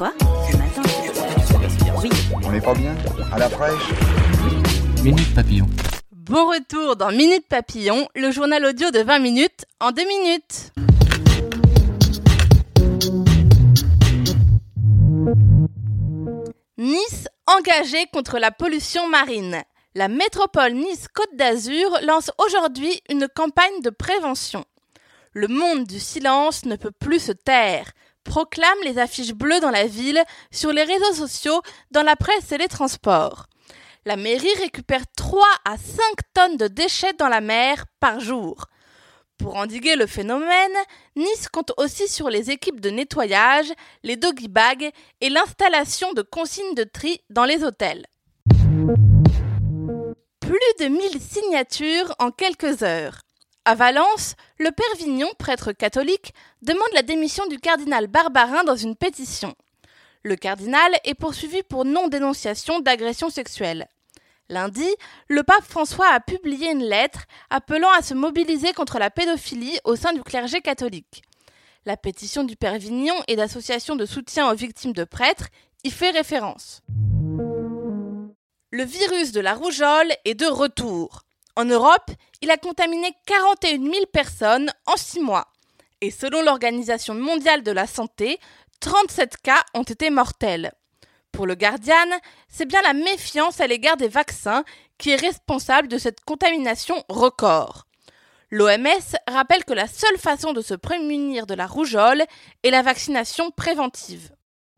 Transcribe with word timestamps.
Quoi 0.00 0.14
Ce 0.50 0.56
matin 0.56 0.82
Oui. 2.02 2.08
On 2.42 2.50
n'est 2.50 2.60
pas 2.62 2.72
bien 2.72 2.94
À 3.30 3.38
la 3.38 3.50
fraîche 3.50 3.90
Minute 5.04 5.34
Papillon. 5.34 5.66
Bon 6.10 6.48
retour 6.48 6.96
dans 6.96 7.10
Minute 7.10 7.46
Papillon, 7.46 8.08
le 8.14 8.30
journal 8.30 8.64
audio 8.64 8.90
de 8.90 9.00
20 9.00 9.18
minutes 9.18 9.66
en 9.78 9.92
2 9.92 10.02
minutes. 10.06 10.72
Nice 16.78 17.28
engagée 17.46 18.06
contre 18.10 18.38
la 18.38 18.52
pollution 18.52 19.06
marine. 19.06 19.62
La 19.94 20.08
métropole 20.08 20.72
Nice-Côte 20.72 21.36
d'Azur 21.36 21.98
lance 22.06 22.30
aujourd'hui 22.38 23.02
une 23.10 23.28
campagne 23.28 23.82
de 23.82 23.90
prévention. 23.90 24.64
Le 25.34 25.46
monde 25.46 25.84
du 25.84 26.00
silence 26.00 26.64
ne 26.64 26.76
peut 26.76 26.90
plus 26.90 27.20
se 27.20 27.32
taire, 27.32 27.92
proclament 28.24 28.84
les 28.84 28.98
affiches 28.98 29.32
bleues 29.32 29.60
dans 29.60 29.70
la 29.70 29.86
ville, 29.86 30.22
sur 30.50 30.72
les 30.72 30.84
réseaux 30.84 31.14
sociaux, 31.14 31.62
dans 31.90 32.02
la 32.02 32.16
presse 32.16 32.52
et 32.52 32.58
les 32.58 32.68
transports. 32.68 33.46
La 34.06 34.16
mairie 34.16 34.54
récupère 34.58 35.04
3 35.16 35.46
à 35.64 35.76
5 35.76 36.02
tonnes 36.32 36.56
de 36.56 36.68
déchets 36.68 37.12
dans 37.14 37.28
la 37.28 37.40
mer 37.40 37.84
par 38.00 38.20
jour. 38.20 38.66
Pour 39.38 39.56
endiguer 39.56 39.96
le 39.96 40.06
phénomène, 40.06 40.76
Nice 41.16 41.48
compte 41.48 41.72
aussi 41.78 42.08
sur 42.08 42.28
les 42.28 42.50
équipes 42.50 42.80
de 42.80 42.90
nettoyage, 42.90 43.72
les 44.02 44.16
doggy 44.16 44.48
bags 44.48 44.90
et 45.20 45.30
l'installation 45.30 46.12
de 46.12 46.22
consignes 46.22 46.74
de 46.74 46.84
tri 46.84 47.20
dans 47.30 47.44
les 47.44 47.64
hôtels. 47.64 48.06
Plus 50.40 50.74
de 50.80 50.88
1000 50.88 51.20
signatures 51.20 52.14
en 52.18 52.30
quelques 52.30 52.82
heures. 52.82 53.20
À 53.66 53.74
Valence, 53.74 54.36
le 54.58 54.70
père 54.70 54.96
Vignon, 54.98 55.28
prêtre 55.38 55.72
catholique, 55.72 56.32
demande 56.62 56.88
la 56.94 57.02
démission 57.02 57.46
du 57.46 57.58
cardinal 57.58 58.06
Barbarin 58.06 58.64
dans 58.64 58.76
une 58.76 58.96
pétition. 58.96 59.54
Le 60.22 60.34
cardinal 60.34 60.92
est 61.04 61.14
poursuivi 61.14 61.62
pour 61.62 61.84
non-dénonciation 61.84 62.80
d'agression 62.80 63.28
sexuelle. 63.28 63.86
Lundi, 64.48 64.88
le 65.28 65.42
pape 65.42 65.64
François 65.64 66.08
a 66.10 66.20
publié 66.20 66.70
une 66.70 66.84
lettre 66.84 67.26
appelant 67.50 67.90
à 67.90 68.00
se 68.00 68.14
mobiliser 68.14 68.72
contre 68.72 68.98
la 68.98 69.10
pédophilie 69.10 69.78
au 69.84 69.94
sein 69.94 70.14
du 70.14 70.22
clergé 70.22 70.62
catholique. 70.62 71.22
La 71.84 71.98
pétition 71.98 72.44
du 72.44 72.56
Père 72.56 72.78
Vignon 72.78 73.14
et 73.28 73.36
d'associations 73.36 73.94
de 73.94 74.06
soutien 74.06 74.50
aux 74.50 74.56
victimes 74.56 74.94
de 74.94 75.04
prêtres 75.04 75.48
y 75.84 75.90
fait 75.90 76.10
référence. 76.10 76.80
Le 78.70 78.84
virus 78.84 79.32
de 79.32 79.40
la 79.40 79.54
rougeole 79.54 80.12
est 80.24 80.34
de 80.34 80.46
retour. 80.46 81.24
En 81.56 81.64
Europe, 81.64 82.10
il 82.42 82.50
a 82.50 82.56
contaminé 82.56 83.12
41 83.26 83.78
000 83.82 84.06
personnes 84.12 84.70
en 84.86 84.96
6 84.96 85.20
mois. 85.20 85.48
Et 86.00 86.10
selon 86.10 86.42
l'Organisation 86.42 87.14
mondiale 87.14 87.62
de 87.62 87.72
la 87.72 87.86
santé, 87.86 88.38
37 88.80 89.36
cas 89.38 89.62
ont 89.74 89.82
été 89.82 90.10
mortels. 90.10 90.72
Pour 91.32 91.46
le 91.46 91.54
Guardian, 91.54 91.94
c'est 92.48 92.66
bien 92.66 92.82
la 92.82 92.94
méfiance 92.94 93.60
à 93.60 93.66
l'égard 93.66 93.96
des 93.96 94.08
vaccins 94.08 94.64
qui 94.98 95.10
est 95.10 95.16
responsable 95.16 95.88
de 95.88 95.98
cette 95.98 96.24
contamination 96.24 97.04
record. 97.08 97.86
L'OMS 98.50 99.16
rappelle 99.28 99.64
que 99.64 99.72
la 99.72 99.86
seule 99.86 100.18
façon 100.18 100.52
de 100.52 100.60
se 100.60 100.74
prémunir 100.74 101.46
de 101.46 101.54
la 101.54 101.66
rougeole 101.66 102.24
est 102.64 102.70
la 102.70 102.82
vaccination 102.82 103.50
préventive. 103.52 104.32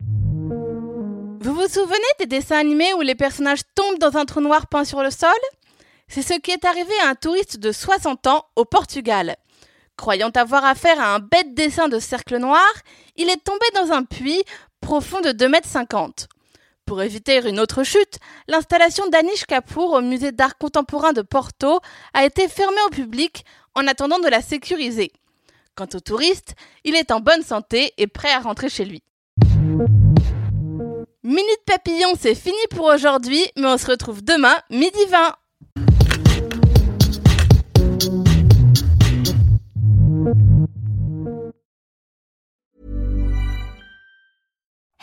Vous 0.00 1.54
vous 1.54 1.68
souvenez 1.68 1.98
des 2.18 2.26
dessins 2.26 2.58
animés 2.58 2.94
où 2.94 3.00
les 3.02 3.14
personnages 3.14 3.60
tombent 3.74 3.98
dans 3.98 4.16
un 4.16 4.24
trou 4.24 4.40
noir 4.40 4.68
peint 4.68 4.84
sur 4.84 5.02
le 5.02 5.10
sol? 5.10 5.30
C'est 6.08 6.22
ce 6.22 6.34
qui 6.34 6.50
est 6.50 6.64
arrivé 6.64 6.92
à 7.04 7.10
un 7.10 7.14
touriste 7.14 7.58
de 7.58 7.70
60 7.70 8.26
ans 8.26 8.46
au 8.56 8.64
Portugal. 8.64 9.36
Croyant 9.96 10.30
avoir 10.30 10.64
affaire 10.64 11.00
à 11.00 11.14
un 11.14 11.18
bête 11.18 11.54
dessin 11.54 11.88
de 11.88 11.98
cercle 11.98 12.38
noir, 12.38 12.68
il 13.16 13.28
est 13.28 13.44
tombé 13.44 13.66
dans 13.74 13.92
un 13.92 14.04
puits 14.04 14.42
profond 14.80 15.20
de 15.20 15.30
2,50 15.30 16.04
m. 16.04 16.12
Pour 16.86 17.02
éviter 17.02 17.46
une 17.46 17.60
autre 17.60 17.82
chute, 17.82 18.18
l'installation 18.46 19.06
d'Anish 19.08 19.44
Kapoor 19.44 19.92
au 19.92 20.00
musée 20.00 20.32
d'art 20.32 20.56
contemporain 20.56 21.12
de 21.12 21.20
Porto 21.20 21.80
a 22.14 22.24
été 22.24 22.48
fermée 22.48 22.80
au 22.86 22.90
public 22.90 23.44
en 23.74 23.86
attendant 23.86 24.18
de 24.18 24.28
la 24.28 24.40
sécuriser. 24.40 25.12
Quant 25.74 25.88
au 25.92 26.00
touriste, 26.00 26.54
il 26.84 26.96
est 26.96 27.10
en 27.10 27.20
bonne 27.20 27.42
santé 27.42 27.92
et 27.98 28.06
prêt 28.06 28.32
à 28.32 28.40
rentrer 28.40 28.70
chez 28.70 28.86
lui. 28.86 29.02
Minute 31.22 31.62
Papillon, 31.66 32.14
c'est 32.18 32.34
fini 32.34 32.56
pour 32.70 32.86
aujourd'hui, 32.86 33.44
mais 33.56 33.66
on 33.66 33.76
se 33.76 33.90
retrouve 33.90 34.24
demain, 34.24 34.56
midi 34.70 35.04
20. 35.10 35.34